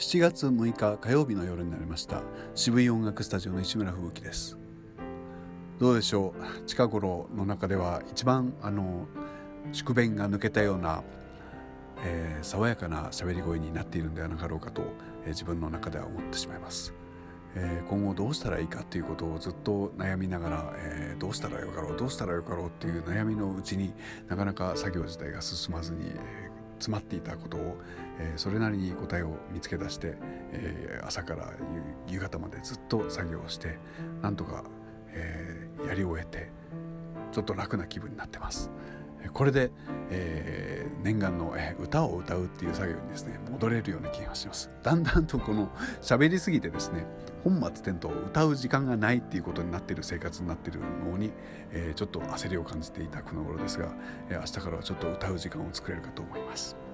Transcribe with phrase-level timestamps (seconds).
[0.00, 2.22] 7月6日火曜日の夜になりました。
[2.54, 4.56] 渋い音楽スタジオの石村吹雪です。
[5.78, 6.64] どうでしょう？
[6.64, 9.06] 近頃の中では一番あの
[9.72, 11.02] 宿便が抜けたような、
[12.02, 14.80] えー、爽やかな喋り声になっているんではなかろうかと、
[15.24, 16.94] えー、自分の中では思ってしまいます、
[17.54, 23.92] えー、今後どうしたらいいかということをずっと悩みながら、えどうしたらよかろうどうしたらよかろうっていう悩みのうちに
[24.28, 27.76] なかなか作業自体が進まずに、え詰まっていたことを、
[28.40, 30.14] それなりに答えを見つけ出して、
[30.52, 31.52] えー、朝から
[32.08, 33.78] 夕方までずっと作業をして
[34.22, 34.64] なんとか、
[35.08, 36.50] えー、やり終えて
[37.32, 38.70] ちょっと楽な気分になってます。
[39.34, 39.70] これで、
[40.08, 45.68] えー、念願の、えー、歌を歌うっていう作業にですね戻れるような気がしますだんだんとこの
[46.00, 47.04] 喋りすぎてですね
[47.44, 51.32] 本末転倒歌う時間がないっていうことになってる生活になってるのに、
[51.70, 53.94] えー、ちょっと焦りを感じていたこの頃ですが、
[54.30, 56.89] え、明日からはちょっと歌う時間を作れるかと思います。